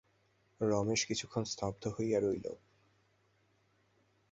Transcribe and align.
রমেশ 0.61 1.01
কিছুক্ষণ 1.05 1.43
স্তব্ধ 1.43 1.83
হইয়া 1.87 2.19
রহিল। 2.19 2.47